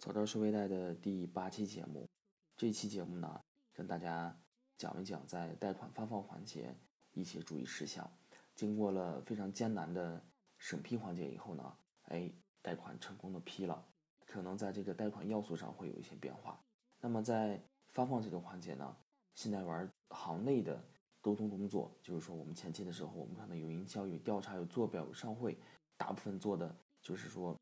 [0.00, 2.08] 早知说微贷的第八期节目，
[2.56, 3.38] 这期节目呢，
[3.74, 4.34] 跟大家
[4.78, 6.74] 讲一讲在贷款发放环节
[7.12, 8.10] 一些注意事项。
[8.54, 10.24] 经过了非常艰难的
[10.56, 12.32] 审批环节以后呢，哎，
[12.62, 13.86] 贷款成功的批了，
[14.24, 16.58] 可能在这个贷款要素上会有一些变化。
[16.98, 18.96] 那么在发放这个环节呢，
[19.34, 20.82] 信贷员行内的
[21.20, 25.58] 沟通工作，就是说我们前期的时候，我们可能有营销、有调查、有做表、有上会，
[25.98, 27.54] 大部分做的就是说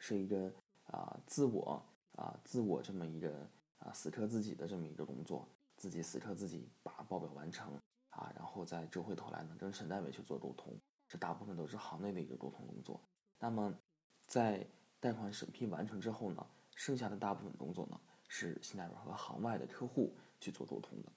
[0.00, 0.52] 是一个。
[0.88, 1.82] 啊，自我
[2.16, 7.72] 啊，自我这么一个啊，死磕自己的这么一个工作，自己死磕自己，把报表完成
[8.10, 10.76] 啊，然后再折回头来呢，跟省代委去做沟通，
[11.06, 13.00] 这大部分都是行内的一个沟通工作。
[13.38, 13.72] 那么，
[14.26, 14.66] 在
[14.98, 21.12] 贷款审批完成之后呢，剩下的大部分工作呢，是信贷员和行外的客户去做沟通的。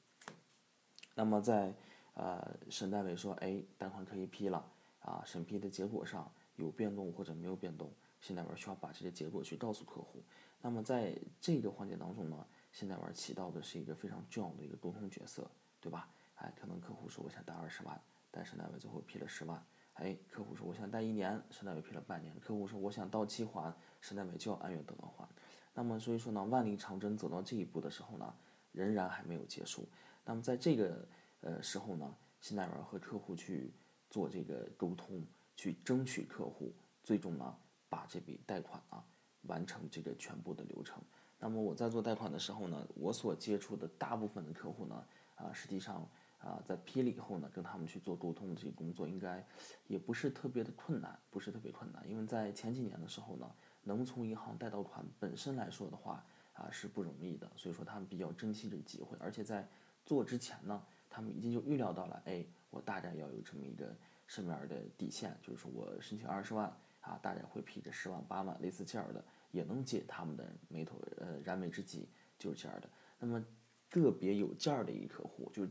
[1.15, 1.73] 那么在
[2.13, 4.63] 呃，沈代委说，哎，贷款可以批了
[4.99, 7.89] 啊，审批的结果上有变动或者没有变动。
[8.21, 10.23] 信贷员需要把这些结果去告诉客户，
[10.61, 15.49] 那么在这个环节当中呢，信贷员起到的是一个非常重要的一个沟通角色，
[15.81, 16.07] 对吧？
[16.35, 19.61] 哎，可能客户说我想贷二十万，但是信贷委最后批了十万。
[19.95, 22.39] 哎，客户说我想贷一年，信贷委批了半年。
[22.39, 25.27] 客户说我想到期还，信贷委就要按月等额还。
[25.73, 28.33] 那么所以说呢，万里长征走到这一步的时候呢，
[28.71, 29.87] 仍然还没有结束。
[30.23, 31.07] 那么在这个
[31.41, 33.73] 呃时候呢，信贷员和客户去
[34.09, 35.25] 做这个沟通，
[35.55, 37.57] 去争取客户，最终呢。
[37.91, 39.03] 把这笔贷款啊
[39.41, 41.03] 完成这个全部的流程。
[41.37, 46.07] 那么我在做贷款的时候呢，我所接触的大部分的客户呢，啊，实际上
[46.39, 49.45] 啊，在批了以后呢，跟他们去做沟通的这些工作，应该
[49.87, 52.07] 也不是特别的困难，不是特别困难。
[52.09, 53.51] 因为在前几年的时候呢，
[53.83, 59.17] 能从银行贷到款本身来说的话啊是不容易的，所以说他们比较珍惜这个机会。
[59.19, 59.67] 而且在
[60.05, 63.95] 做之前呢，他们已经就预料到了，哎，我大概要有这么一个
[64.27, 66.71] 什么样的底线，就是说我申请二十万。
[67.01, 72.07] 啊，大概会批个十万八万，类似这样的也能解他们的眉头呃燃眉之急，
[72.37, 72.89] 就是这样的。
[73.19, 73.43] 那么
[73.89, 75.67] 个别有件儿的一客户，就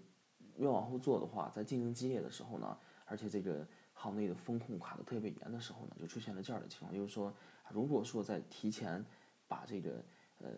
[0.56, 7.32] 越往后做的话，在竞争激烈的时候呢，而且这个行内的风控卡的特别严的时候呢，就出现了这样的情况，就是说，
[7.70, 9.04] 如果说在提前
[9.46, 10.04] 把这个
[10.38, 10.48] 呃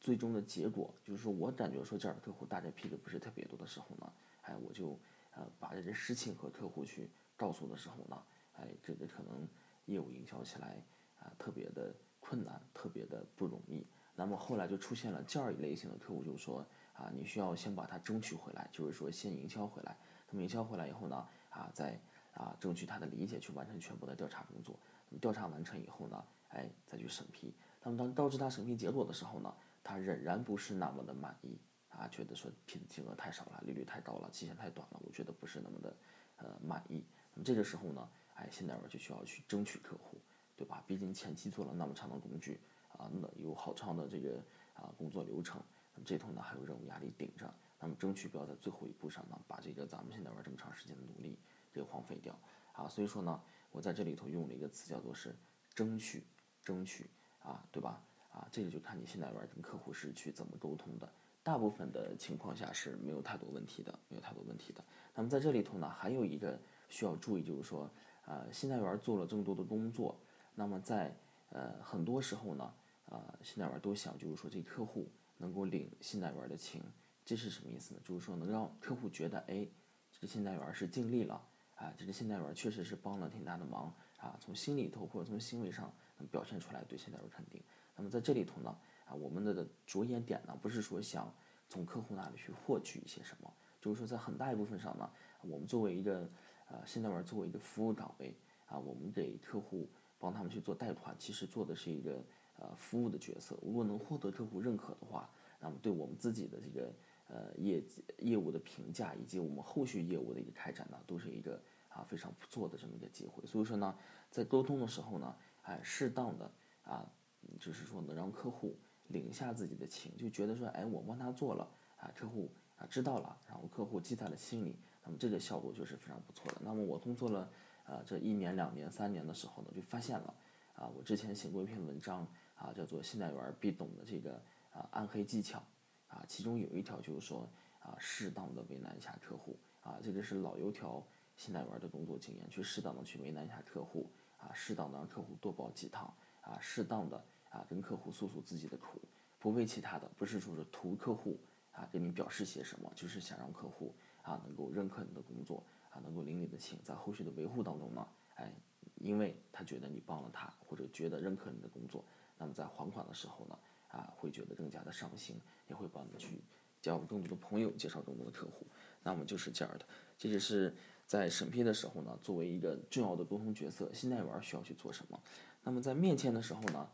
[0.00, 4.12] 最终的结果，就是说我感觉说这样的客户大概批的不是特别多的时候呢，
[4.42, 4.98] 哎，我就
[5.30, 8.22] 呃把这个事情和客户去告诉的时候呢，
[8.54, 9.48] 哎，这个可能。
[9.88, 10.80] 业务营销起来
[11.18, 13.86] 啊，特别的困难，特别的不容易。
[14.14, 19.96] 那么后来就出现了这样一类型的客户，就是说啊，你需要先把它争取回来，就是说先营销回来。
[20.28, 21.16] 那么营销回来以后呢，
[21.48, 21.98] 啊，再
[22.32, 24.78] 啊争取他的理解，去完成全部的调查工作。
[25.08, 27.54] 那么调查完成以后呢，哎，再去审批。
[27.82, 35.96] 那么当告知他审批结果的时候呢，他仍然不是那么的满意啊，觉得说批的金额太少了，利率太高了，期限太短了，我觉得不是那么的
[36.36, 37.06] 呃满意。
[37.34, 38.06] 那么这个时候呢？
[38.38, 40.16] 哎，信贷员就需要去争取客户，
[40.56, 40.80] 对吧？
[40.86, 42.60] 毕竟前期做了那么长的工具
[42.92, 44.40] 啊，那有好长的这个
[44.74, 45.60] 啊工作流程，
[45.92, 51.36] 那么这头呢还有任务压力顶着，那么争取不要在最后一步上呢把这个咱们现在玩这么长时间的努力
[51.72, 52.38] 给荒废掉
[52.72, 52.86] 啊。
[52.86, 55.34] 所以说呢，我在这里头用了一个词叫做是
[55.74, 56.22] 争取，
[56.62, 57.10] 争取
[57.40, 58.00] 啊，对吧？
[58.30, 61.12] 啊，这个就看你现在玩跟客户是去怎么沟通的。
[61.42, 64.84] 大部分的情况下是没有太多问题的，没有太多问题的。
[65.14, 67.90] 那么在这里头呢，还有一个需要注意，就是说。
[68.28, 70.14] 呃，信贷员做了这么多的工作，
[70.54, 71.16] 那么在
[71.48, 72.74] 呃很多时候呢，
[73.06, 75.08] 呃，信贷员都想就是说这客户
[75.38, 76.82] 能够领信贷员的情，
[77.24, 78.00] 这是什么意思呢？
[78.04, 79.66] 就是说能让客户觉得，哎，
[80.12, 81.42] 这个信贷员是尽力了，
[81.76, 87.62] 啊，这个信贷员确实是帮了挺大的忙，啊，从心里头或者从行为上能表现出来对信贷员肯定。
[87.96, 91.32] 那么在这里头呢，啊，我们的着眼点呢，不是说想
[91.66, 93.50] 从客户那里去获取一些什么，
[93.80, 95.10] 就是说在很大一部分上呢，
[95.40, 96.28] 我们作为一个。
[96.68, 98.34] 啊，信贷员作为一个服务岗位
[98.66, 102.22] 啊，我们给客户帮他们去做贷款，其实做的是一个
[102.58, 103.58] 呃服务的角色。
[103.62, 105.30] 如果能获得客户认可的话，
[105.60, 106.92] 那么对我们自己的这个
[107.28, 107.82] 呃业
[108.18, 113.44] 业务的评价，以及我们后续业务的一个开展呢，都是一个啊非常不错的这么一个机会。
[113.46, 113.96] 所以说呢，
[114.30, 116.50] 在沟通的时候呢，哎，适当的
[116.84, 117.10] 啊，
[117.58, 118.76] 就是说能让客户
[119.08, 121.66] 领下自己的情，就觉得说，哎，我帮他做了
[121.96, 124.76] 啊，客户啊知道了，然后客户记在了心里。
[125.16, 126.58] 这个效果就是非常不错的。
[126.60, 127.50] 那么我工作了，
[127.86, 130.34] 呃，这一年、两年、三年的时候呢，就发现了，
[130.74, 132.26] 啊，我之前写过一篇文章，
[132.56, 134.34] 啊，叫做“信贷员必懂的这个
[134.72, 135.62] 啊暗黑技巧”，
[136.08, 137.48] 啊，其中有一条就是说，
[137.80, 141.02] 啊，适当的为难一下客户，啊，这个是老油条
[141.36, 146.12] 信贷员的工作经验，去适当的去为难一下客户，啊，适当的让客户多跑几趟，
[146.42, 149.00] 啊，适当的啊跟客户诉诉自己的苦，
[149.38, 151.38] 不为其他的，不是说是图客户
[151.72, 153.94] 啊给你表示些什么，就是想让客户。
[154.22, 158.52] 啊，能够认可你的工作啊，能够领你的情，在后续的维护当中呢，哎，
[158.96, 162.04] 因为他觉得你帮了他，或者觉得认可你的工作，
[162.38, 165.36] 那么在还款的时候呢，啊，会觉得更加的上心，
[165.68, 166.40] 也会帮你去
[166.80, 168.66] 交更多的朋友，介绍更多的客户。
[169.02, 169.84] 那么就是这样的，
[170.18, 170.74] 这就是
[171.06, 175.18] 在审批的时候呢，作为一个重要的沟通角色，信贷员需要去做什么。
[175.62, 176.90] 那么在面签的时候呢，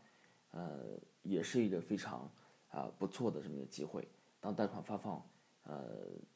[0.51, 2.31] 呃，也是一个非常
[2.69, 4.07] 啊不错的这么一个机会。
[4.39, 5.27] 当贷款发放，
[5.67, 5.83] 呃，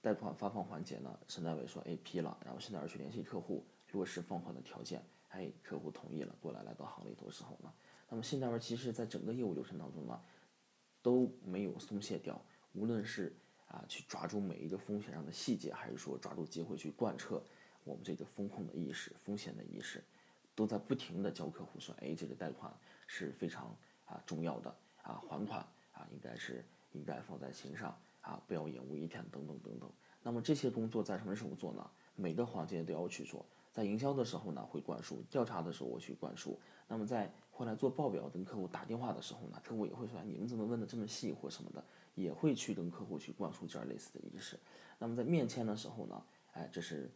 [0.02, 7.72] 贷款发放环节呢，审贷委说，哎批了，然后信贷员去联系客户，落实放款的条件，哎，客户同意了，过来来到行里头的时候呢，
[8.10, 10.20] 那么信贷员其实在整个业务流程当中呢，
[11.04, 12.44] 都没有松懈掉，
[12.74, 13.31] 无论是
[13.68, 17.40] 啊去抓住每一个风险上的细节，还是说抓住机会去贯彻
[17.84, 20.04] 我们这个风控的意识、风险的意识，
[20.56, 22.74] 都在不停的教客户说，哎，这个贷款
[23.06, 25.60] 是非常啊重要的啊，还款
[25.92, 26.66] 啊应该是。
[26.94, 27.96] 应该放在心上
[28.30, 29.90] 啊，不要延误一天，等等等等。
[30.22, 31.90] 那么这些工作在什么时候做呢？
[32.16, 33.44] 每个环节都要去做。
[33.72, 36.60] 在营销的时候呢，会灌输；调查的时候我去灌输。
[36.88, 41.84] 那么在后来做报表跟客户打电话的时候呢，客户也会说：“你们怎么问的这么细或什么的？”
[42.16, 44.60] 也会去跟客户去灌输这样类似的意识。
[44.98, 46.22] 那么在面签的时候呢，
[46.52, 47.10] 哎，这是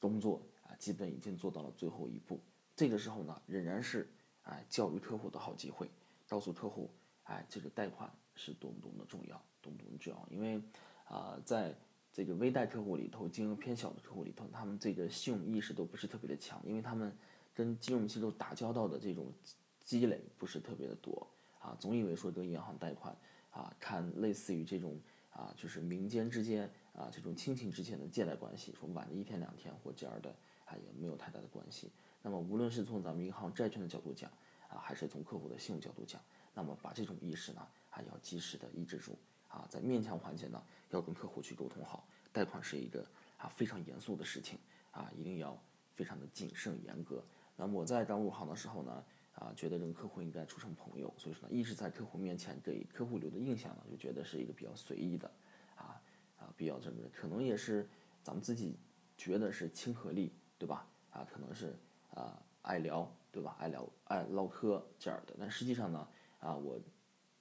[0.00, 2.40] 工作啊，基本已经做到了最后一步。
[2.74, 4.08] 这个时候呢，仍然是
[4.42, 5.88] 哎教育客户的好机会，
[6.28, 6.90] 告诉客户
[7.24, 8.10] 哎，这个贷款。
[8.34, 10.28] 是多么多么的重要，多么多么重要。
[10.30, 10.62] 因为，
[11.04, 11.74] 啊，在
[12.12, 17.12] 这个微贷客户里头，金额偏小的客户里头，他们这个信用意识都不是特别的强，因为他们
[17.54, 19.32] 跟金融机构打交道的这种
[19.80, 21.26] 积累不是特别的多
[21.60, 23.16] 啊，总以为说跟银行贷款
[23.50, 24.98] 啊，看类似于这种
[25.30, 31.90] 啊，就是民间之间啊，这种亲情之间的借贷关系，说晚了一天两天或这样的啊，也没有太大的关系。
[32.22, 34.30] 那么，无论是从咱们银行债券的角度讲
[34.72, 36.20] 啊，还是从客户的信用角度讲，
[36.54, 37.66] 那么把这种意识呢。
[37.94, 42.08] 还要及时的抑制住啊，在面签环节呢，要跟客户去沟通好。
[42.32, 44.58] 贷款是一个啊非常严肃的事情
[44.92, 45.62] 啊，一定要
[45.94, 47.22] 非常的谨慎严格。
[47.54, 49.04] 那么我在刚入行的时候呢，
[49.34, 55.30] 啊，觉得跟客户应该处成朋友，所以说呢，一直在客户面前给客户留的印象呢，就觉得是一个比较随意的，
[55.76, 56.00] 啊
[56.38, 57.86] 啊，比较这么可能也是
[58.22, 58.78] 咱们自己
[59.18, 60.88] 觉得是亲和力，对吧？
[61.10, 61.76] 啊，可能是
[62.14, 63.56] 啊爱聊，对吧？
[63.58, 66.06] 爱聊爱唠嗑这样的，但实际上呢，
[66.38, 66.78] 啊我。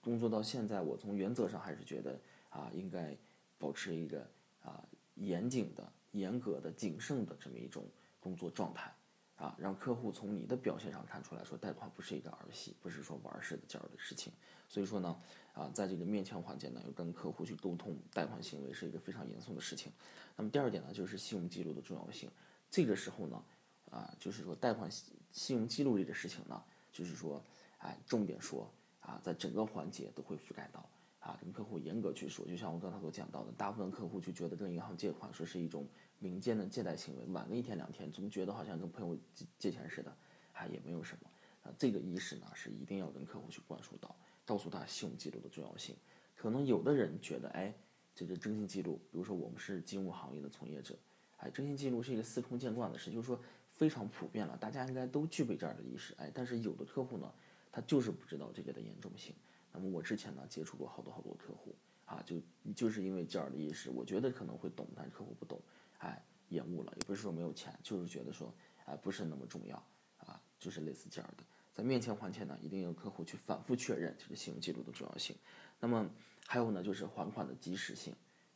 [0.04, 3.16] 工作到现在，我从原则上还是觉得啊，应该
[3.60, 4.28] 保持一个
[4.64, 4.84] 啊
[5.14, 7.86] 严谨的、严格的、谨慎的这么一种
[8.20, 8.92] 工作状态
[9.36, 14.34] 啊，让客户从你的表现上看出来说，贷款不是一个儿戏，不是说玩似的这样的事情。
[14.68, 15.22] 所以说呢，
[15.54, 19.92] 啊，在这个面签环节呢，要跟客户去沟通贷款行为是一个非常严肃的事情。
[20.36, 22.28] 那么第二点呢，就是信用记录的重要性。
[22.72, 23.44] 这个时候呢，
[23.92, 24.90] 啊，就是说贷款
[25.32, 27.44] 信用记录这个事情呢，就是说，
[27.80, 28.72] 哎，重点说。
[29.02, 30.88] 啊，在整个环节都会覆盖到
[31.20, 35.88] 啊，跟客户严格去说，就像我刚才所讲到的，大部分客户就觉得跟银行借款说是一种
[36.20, 40.16] 民间的借贷行为，晚了一天两天，总觉得好像跟朋友借借钱似的，
[40.54, 41.32] 啊，也没有什么。
[41.64, 45.96] 啊，这个意识呢是一定要跟客户去灌输到，告诉他信用记录的重要性。
[46.36, 47.74] 可能有的人觉得，哎，
[48.14, 50.96] 这个征信记录，比如说我们是金融行业的从业者，
[51.38, 53.42] 哎，征信记录是一个司空见惯的事，就是说
[53.82, 57.34] 非常普遍了，大家应该都具备这样的意识，哎，但是有的客户呢。
[57.74, 59.34] 他就是不知道这个的严重性。
[59.72, 61.74] 那么我之前呢接触过好多好多客户
[62.04, 62.36] 啊，就
[62.76, 65.58] 就是因为这样的意识，我觉得可能会懂，但是客户不懂，
[66.00, 66.92] 哎，延误了。
[66.98, 69.78] 也不是说没有钱，就是觉得说，哎，不是那么重要
[70.18, 71.44] 啊，就是类似这样的。
[71.74, 75.34] 在面前还钱呢，一定要客户去反复确认这个信用记录的重要性。
[75.80, 76.10] 那么
[76.46, 78.14] 还有呢，就是还款的及时性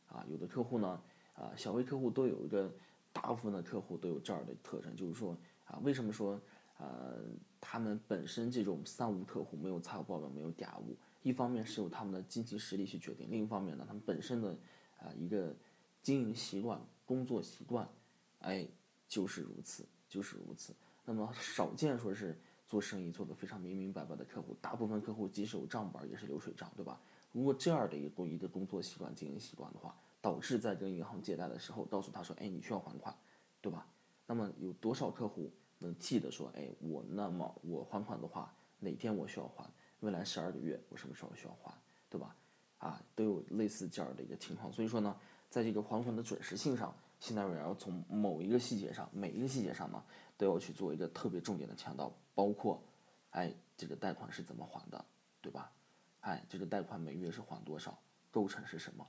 [0.08, 0.26] 啊。
[0.28, 2.70] 有的客户呢，啊，小微客户都有一个，
[3.16, 6.38] 大部分的客户都有这样的特征，就是说啊，为什么说？
[6.78, 7.22] 呃，
[7.58, 14.50] 他们本身这种三无客户没有财务报表，没有嗲物，一方面是由他们的经济实力去决定，另一方面呢，他们本身的
[14.98, 15.56] 啊一个
[16.02, 17.88] 经营习惯、工作习惯，
[18.40, 18.68] 哎，
[19.08, 20.74] 就是如此，就是如此。
[21.06, 27.00] 那么少见说是做生意做得非常明明白白的客户，大部分客户即使有账本也是流水账，对吧？
[27.32, 29.96] 如果这样的一个一个工作习惯、经营习惯的话，
[30.26, 33.16] 导致在跟银行借贷的时候，告诉他说，哎，你需要还款，
[33.60, 33.86] 对吧？
[34.26, 35.52] 那么有多少客户？
[35.78, 39.64] 能记得说，哎，我那么我还款的话，哪天我需要还？
[40.00, 41.72] 未来十二个月我什么时候需要还？
[42.10, 42.34] 对吧？
[42.78, 44.72] 啊，都有类似这样的一个情况。
[44.72, 45.16] 所以说呢，
[45.48, 50.02] 在这个还款的准时性上，信贷委要从某一个细节上，每一个细节上呢，
[50.36, 52.82] 都要去做一个特别重点的强调，包括，
[53.30, 55.04] 哎，这个贷款是怎么还的，
[55.40, 55.70] 对吧？
[56.22, 57.96] 哎，这个贷款每月是还多少？
[58.32, 59.06] 构成是什么？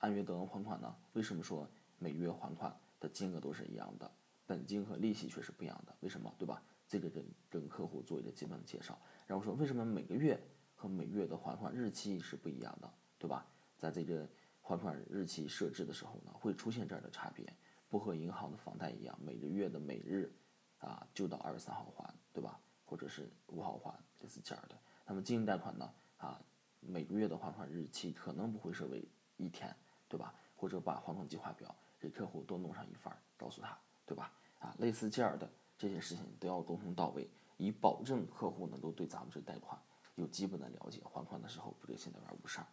[0.00, 0.94] 按月等额还款呢？
[1.14, 1.66] 为什么说
[1.98, 4.10] 每月还款的金额都是一样的？
[4.46, 6.34] 本金和利息却是不一样的，为什么？
[6.38, 6.62] 对吧？
[6.88, 10.42] 这个跟跟客户做一个基本的介绍，然后说为什么每个月
[10.74, 13.46] 和每月的还款日期是不一样的，对吧？
[13.76, 14.28] 在这个
[14.60, 17.54] 还款日期设置的时候呢，会出现这样的差别，
[17.88, 20.32] 不和银行的房贷一样，每个月的每日
[20.78, 22.58] 啊就到二十三号还，对吧？
[22.84, 24.76] 或者是五号还，类似这样的。
[25.06, 26.42] 那么经营贷款呢，啊，
[26.80, 29.74] 每个月的还款日期可能不会设为一天，
[30.10, 30.34] 对吧？
[30.56, 34.30] 或者把还款计划表给客户多弄上一份，告诉他，对吧？
[34.58, 35.48] 啊，类似这样的
[35.78, 37.26] 这些事情都要沟通到位，
[37.56, 39.80] 以保证客户能够对咱们这贷款
[40.16, 42.66] 有基本的了解，还款的时候不给信贷员误事儿。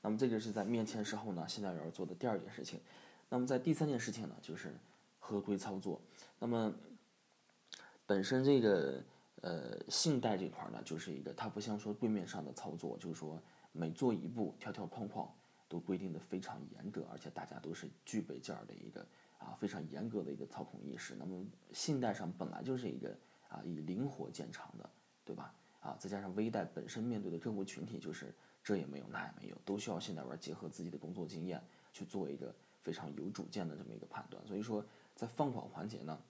[0.00, 2.80] 那么这个是在面签时候呢，信贷员做的第二件事情。
[3.28, 4.74] 那么在第三件事情呢，就是
[5.18, 6.00] 合规操作。
[6.38, 6.74] 那么
[8.06, 9.02] 本身这个
[9.42, 13.40] 呃信贷这块呢，就是一个它不像说柜面上的操作，就是说
[13.70, 15.28] 每做一步条条框框
[15.68, 19.06] 都规定的非常严格，而且大家都是具备这样的一个
[19.38, 21.14] 啊非常严格的一个操控意识。
[21.16, 23.16] 那么信贷上本来就是一个
[23.48, 24.88] 啊以灵活见长的，
[25.24, 25.54] 对吧？
[25.80, 34.44] 啊，再加上微贷本身面对的客户群体就是这也没有那也没有，都需要信贷员结合自己的工作经验去做一个非常有主见的这么一个判断。
[34.46, 34.84] 所以说
[35.14, 36.20] 在放款环节呢，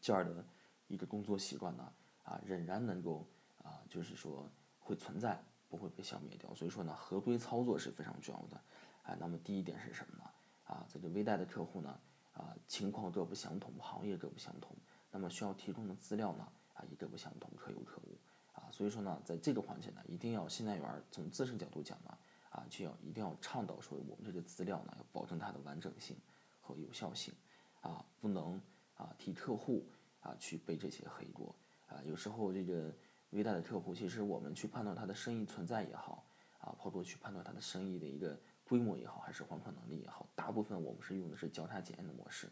[0.00, 0.44] 这样的。
[0.90, 1.92] 一个工作习惯呢，
[2.22, 3.26] 啊，仍然能够
[3.62, 5.38] 啊，就是说会存在，
[5.68, 6.54] 不会被消灭掉。
[6.54, 8.56] 所以说呢，合规操作是非常重要的。
[9.02, 10.30] 啊，那么第一点是什么呢？
[10.64, 11.98] 啊，在这微贷的客户呢，
[12.32, 14.76] 啊，情况各不相同，行业各不相同，
[15.10, 18.18] 那么需要提供的资料呢，啊，也各不相同，可有可无。
[18.52, 22.18] 啊，所以说呢，在这个环节呢，一定要信贷员从自身角度讲呢，
[22.50, 26.16] 啊，就要一定要倡导说，我们这个资料呢，要保证它的完整性
[26.60, 27.32] 和有效性，
[27.80, 28.60] 啊，不能
[28.94, 29.84] 啊替客户。
[30.20, 31.54] 啊，去背这些黑锅
[31.86, 32.02] 啊！
[32.04, 32.92] 有时候这个
[33.30, 36.24] 微贷的客户，其实我们去判断他的生意存在也好，
[36.60, 42.48] 啊，包括去判断他的生意的一个规模也好，还是还款能力也好，大部分我们是用的是交叉检验的模式，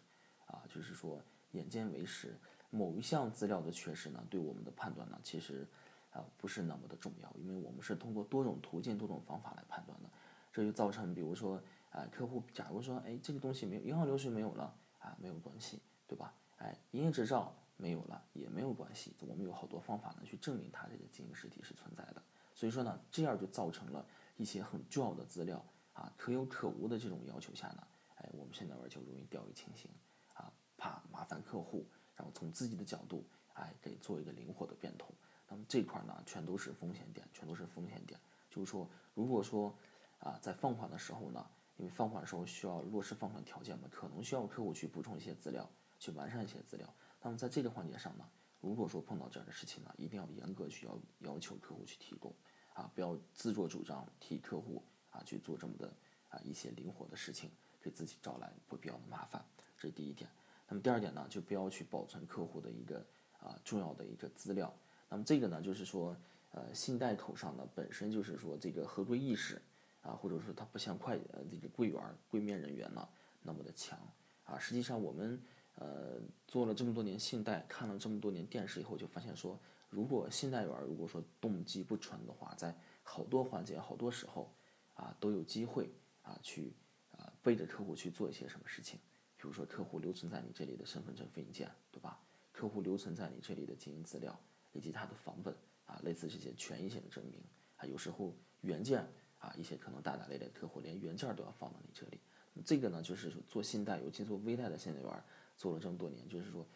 [0.46, 1.20] 啊，就是说
[1.52, 2.36] 眼见为实，
[2.70, 5.66] 某一项资料的缺失呢，对我们的判断呢，其实
[6.12, 10.10] 啊不是那么的重要，因为我们是通过多种途径、多种方法来判断的，
[10.52, 16.34] 这就造成，比如说啊，客户假如说，哎，这个东西没有，银行流水没有了，啊，没有关系，对吧？
[16.58, 17.54] 哎，营业执照
[17.86, 22.20] 没有了也没有关系，我们有好多方法呢去证明它这个经营实体是存在的。
[22.52, 24.04] 所以说呢，这样就造成了
[24.36, 29.88] 一些很重要的资料啊可有可无的这种要求下呢，哎，我们现在玩就容易掉以轻心
[30.34, 35.14] 啊，怕麻烦客户，然后从自己的角度哎给做一个灵活的变通。
[35.48, 38.18] 那么这块呢，全都是风险点，全都是风险点。
[38.50, 39.72] 就是说，如果说
[40.18, 45.70] 啊在放款的时候呢，因为放款时候需要落实放款条件嘛，可能需要客户去补充一些资料。
[45.98, 46.86] 去完善一些资料。
[47.26, 48.24] 那么在这个环节上呢，
[48.60, 52.32] 如果说碰到这样的事情呢，一定要严格去要要求客户去提供，
[52.72, 54.80] 啊，不要自作主张替客户
[55.10, 55.92] 啊去做这么的
[56.28, 57.50] 啊一些灵活的事情，
[57.82, 59.44] 给自己招来不必要的麻烦。
[59.76, 60.30] 这是第一点。
[60.68, 63.04] 那么第二点呢，就不要去保存客户的一个
[63.40, 64.72] 啊重要的一个资料。
[65.08, 66.16] 那么这个呢，就是说，
[66.52, 69.60] 呃，信贷口上呢本身就是说这个合规意识
[70.00, 73.08] 啊，或者说它不像会呃这个柜员柜面人员呢
[73.42, 73.98] 那么的强
[74.44, 74.56] 啊。
[74.56, 75.42] 实际上我们。
[75.76, 79.58] 呃，做了这么多年信贷，看了这么多年电视以后，就发现说，
[79.90, 84.50] 如果信贷员如果说动机不纯的话，在好多环节、好多时候，
[84.94, 85.90] 啊，都有机会
[86.22, 86.72] 啊去
[87.12, 88.98] 啊背着客户去做一些什么事情。
[89.36, 92.18] 比如说，客户留存在你这里的身份证复印件，对吧？
[92.52, 94.34] 客户留存在你这里的经营资料
[94.72, 95.54] 以及他的房本
[95.84, 97.38] 啊，类似这些权益性的证明
[97.76, 99.06] 啊，有时候原件
[99.38, 102.18] 啊，一些可能大大咧咧客户连原件都要放到你这里。
[102.64, 105.24] 这个呢，就是说做信贷，尤其做微贷的信贷员。
[105.56, 106.66] 做了这么多年，就是说，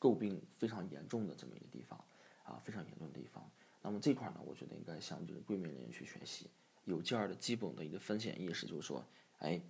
[0.00, 1.98] 诟病非常严重的这么一个地方，
[2.44, 3.48] 啊，非常严重的地方。
[3.82, 6.48] 那么这块呢，我觉得应该向这个柜面人员去学习，
[6.84, 9.04] 有这样的基本的一个风险意识，就是说，
[9.38, 9.60] 哎，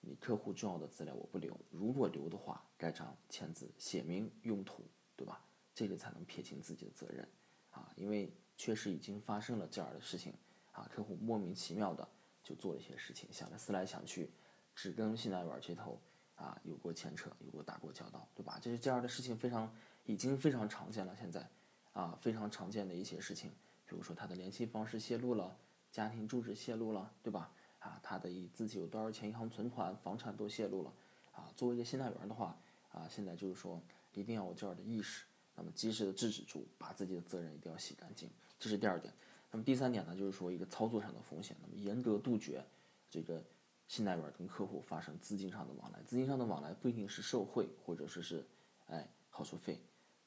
[0.00, 4.82] 你客户重要的资料我不留，如果留的话，盖章签字写明用途，
[5.14, 5.44] 对吧？
[5.74, 7.28] 这个才能撇清自己的责任，
[7.70, 10.32] 啊，因为确实已经发生了这样的事情，
[10.72, 12.08] 啊，客户莫名其妙的
[12.42, 14.30] 就做了一些事情，想来思来想去，
[14.74, 16.00] 只跟信贷员接头。
[16.36, 18.58] 啊，有过牵扯，有过打过交道，对吧？
[18.60, 19.74] 这是这样的事情非常，
[20.04, 21.16] 已经非常常见了。
[21.16, 21.48] 现在，
[21.92, 23.50] 啊，非常常见的一些事情，
[23.86, 25.56] 比如说他的联系方式泄露了，
[25.90, 27.50] 家庭住址泄露了，对吧？
[27.78, 30.92] 啊，他的以自己有多少钱银行存款、房产都泄露了。
[31.32, 32.58] 啊，作为一个信贷员的话，
[32.92, 33.80] 啊，现在就是说
[34.12, 35.24] 一定要有这样的意识，
[35.54, 38.30] 那么及时的制止住，把自己的责任一定要洗干净。
[38.58, 39.12] 这是第二点。
[39.50, 42.62] 那么第三点呢，就是说一个操作上的风险，那么严格杜绝
[43.10, 43.42] 这个。
[43.88, 48.44] 信贷员跟客户发生资金上的往来，资金上的往来不一定是受贿或者说是，
[48.86, 49.80] 哎，好处费，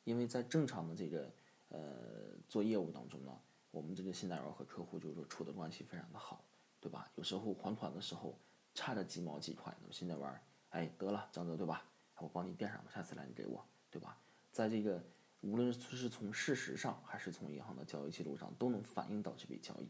[0.05, 1.29] 因为在正常的这个
[1.67, 1.81] 呃
[2.47, 3.37] 做业务当中呢，
[3.71, 6.43] 我们这个信贷员和客户就是说处的关系非常的好，
[6.79, 7.11] 对吧？
[7.15, 8.39] 有时候还款的时候
[8.73, 11.85] 差着几毛几块，那么信贷员哎得了，张哥对吧？
[12.17, 14.17] 我帮你垫上，下次来你给我，对吧？
[14.53, 15.03] 在这个
[15.41, 19.89] 无论是从事实上还是从银行的交易记录上，都能反映到这笔交易，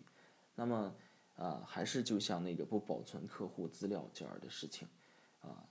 [0.56, 0.96] 那么。
[1.40, 4.86] 啊，还是就像那个不保存客户资料这样的事情，
[5.42, 5.64] 啊，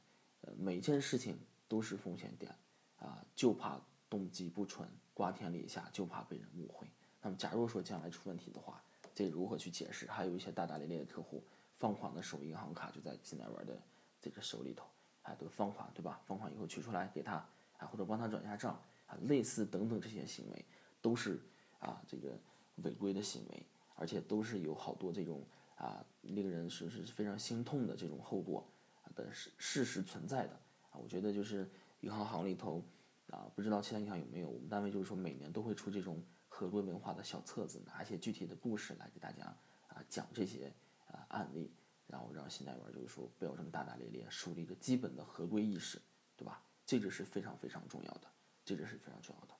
[0.56, 2.50] 每件事情都是风险点，
[2.98, 6.88] 啊，就怕动机不纯，瓜田李下，就怕被人误会。
[7.20, 7.36] 那么。
[7.36, 8.82] 假如说将来出问题的话，
[9.14, 10.06] 这如何去解释？
[10.06, 11.44] 还有一些大大咧咧的客户
[11.76, 13.78] 放款的时候，银行卡就在信贷员的
[14.22, 14.86] 这个手里头，
[15.22, 16.18] 啊，都放款对吧？
[16.24, 17.34] 放款以后取出来给他，
[17.76, 20.64] 啊，或者帮他转一下账，啊，类似等等这些行为，
[21.02, 21.38] 都是
[21.78, 22.38] 啊这个
[22.76, 23.66] 违规的行为，
[23.98, 25.44] 而且都是有好多这种
[25.76, 28.66] 啊令人是是非常心痛的这种后果
[29.14, 30.52] 的事事实存在的
[30.90, 30.94] 啊。
[30.94, 31.68] 我觉得就是
[32.00, 32.82] 银行行里头
[33.30, 39.44] 啊，不知道其他银行有没有，我们单位就是说每年都会出这种合规文化的小册子，拿一些具体的故事来给大家
[39.88, 40.72] 啊讲这些
[41.06, 41.70] 啊案例。
[42.06, 46.00] 然后让信贷员就是说不要这么大大咧咧，树立一个基本的合规意识，
[46.38, 46.64] 对吧？
[46.86, 48.22] 这个是非常非常重要的，
[48.64, 49.54] 这个是非常重要的。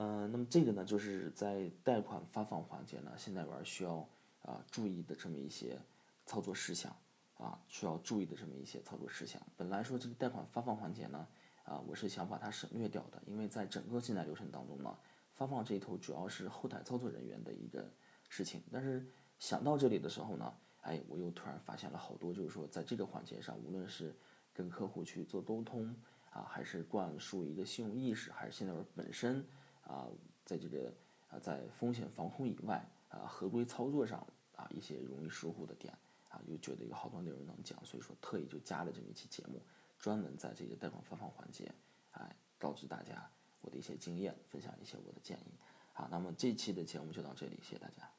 [0.00, 4.08] 嗯，那么这个呢，就是在贷款发放环节呢，信贷员需要
[4.42, 5.76] 啊注意的这么一些
[6.24, 6.94] 操作事项
[7.36, 9.42] 啊，需要注意的这么一些操作事项。
[9.56, 11.26] 本来说这个贷款发放环节呢，
[11.64, 14.96] 啊，我是想把它省略掉的，因为在整个信贷流程当中呢，
[15.34, 17.92] 发放这一头主要是后台操作人员的一个
[18.28, 18.62] 事情。
[18.72, 19.04] 但是
[19.40, 20.54] 想到这里的时候呢。
[20.82, 24.16] 哎，我又突然发现了好多，就是说，在这个环节上，无论是
[24.54, 25.94] 跟客户去做沟通
[26.30, 29.44] 啊，还是灌输一个信用意识，还是信贷员本身
[29.88, 30.06] 啊，
[30.44, 30.92] 在这个
[31.28, 35.92] 啊，在风险防控以外啊，合规操作上啊，一些容易疏忽的点
[36.28, 39.60] 啊，又觉得有好多内容能讲，所以说特意就加了这么一期节目，
[39.98, 41.72] 专门在这个贷款发放环节，
[42.12, 43.28] 哎，告知大家
[43.62, 45.58] 我的一些经验，分享一些我的建议。
[45.94, 48.17] 好，那么这期的节目就到这里，谢谢大家。